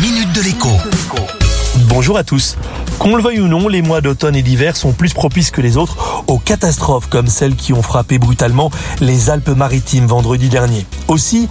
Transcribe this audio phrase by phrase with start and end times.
[0.00, 0.68] minute de l'écho.
[1.88, 2.56] Bonjour à tous.
[2.98, 5.76] Qu'on le veuille ou non, les mois d'automne et d'hiver sont plus propices que les
[5.76, 10.86] autres aux catastrophes comme celles qui ont frappé brutalement les Alpes-Maritimes vendredi dernier.
[11.08, 11.48] Aussi,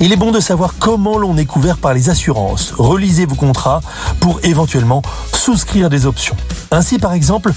[0.00, 2.72] il est bon de savoir comment l'on est couvert par les assurances.
[2.76, 3.80] Relisez vos contrats
[4.20, 5.02] pour éventuellement
[5.34, 6.36] souscrire des options.
[6.70, 7.52] Ainsi, par exemple,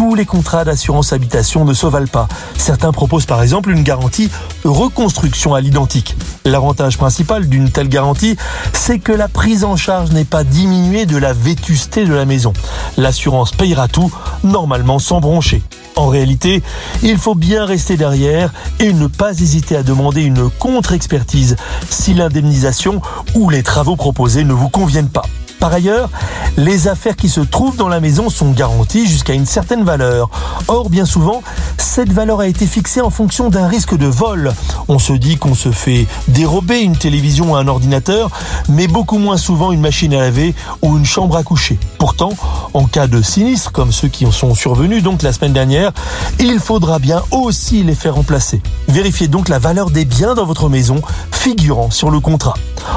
[0.00, 2.26] tous les contrats d'assurance habitation ne se valent pas.
[2.56, 4.30] Certains proposent par exemple une garantie
[4.64, 6.16] reconstruction à l'identique.
[6.46, 8.38] L'avantage principal d'une telle garantie,
[8.72, 12.54] c'est que la prise en charge n'est pas diminuée de la vétusté de la maison.
[12.96, 14.10] L'assurance payera tout,
[14.42, 15.62] normalement sans broncher.
[15.96, 16.62] En réalité,
[17.02, 21.56] il faut bien rester derrière et ne pas hésiter à demander une contre-expertise
[21.90, 23.02] si l'indemnisation
[23.34, 25.26] ou les travaux proposés ne vous conviennent pas.
[25.60, 26.08] Par ailleurs,
[26.56, 30.30] les affaires qui se trouvent dans la maison sont garanties jusqu'à une certaine valeur.
[30.68, 31.42] Or, bien souvent,
[31.76, 34.52] cette valeur a été fixée en fonction d'un risque de vol.
[34.88, 38.30] On se dit qu'on se fait dérober une télévision ou un ordinateur,
[38.70, 41.78] mais beaucoup moins souvent une machine à laver ou une chambre à coucher.
[41.98, 42.32] Pourtant,
[42.72, 45.92] en cas de sinistre, comme ceux qui en sont survenus donc la semaine dernière,
[46.38, 48.62] il faudra bien aussi les faire remplacer.
[48.88, 52.54] Vérifiez donc la valeur des biens dans votre maison figurant sur le contrat.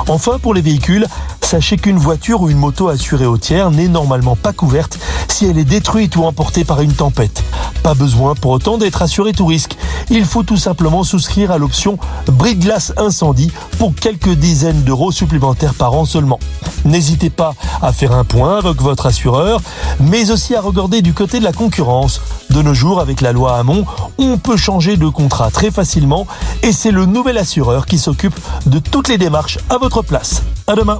[0.07, 1.07] Enfin, pour les véhicules,
[1.53, 5.59] sachez qu'une voiture ou une moto assurée au tiers n'est normalement pas couverte si elle
[5.59, 7.43] est détruite ou emportée par une tempête.
[7.83, 9.77] Pas besoin pour autant d'être assuré tout risque.
[10.09, 15.11] Il faut tout simplement souscrire à l'option bris de glace incendie pour quelques dizaines d'euros
[15.11, 16.39] supplémentaires par an seulement.
[16.85, 19.61] N'hésitez pas à faire un point avec votre assureur,
[19.99, 22.19] mais aussi à regarder du côté de la concurrence.
[22.49, 23.85] De nos jours, avec la loi Hamon,
[24.17, 26.25] on peut changer de contrat très facilement
[26.63, 30.41] et c'est le nouvel assureur qui s'occupe de toutes les démarches à votre place.
[30.65, 30.99] À demain.